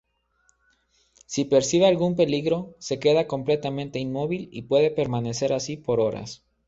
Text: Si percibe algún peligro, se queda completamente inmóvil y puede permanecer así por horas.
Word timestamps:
Si 1.27 1.45
percibe 1.45 1.85
algún 1.85 2.15
peligro, 2.15 2.73
se 2.79 2.97
queda 2.97 3.27
completamente 3.27 3.99
inmóvil 3.99 4.49
y 4.51 4.63
puede 4.63 4.89
permanecer 4.89 5.53
así 5.53 5.77
por 5.77 5.99
horas. 5.99 6.43